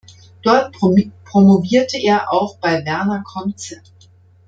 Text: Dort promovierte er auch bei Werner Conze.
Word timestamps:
Dort 0.41 0.71
promovierte 0.73 1.95
er 2.01 2.33
auch 2.33 2.57
bei 2.57 2.83
Werner 2.83 3.21
Conze. 3.23 3.83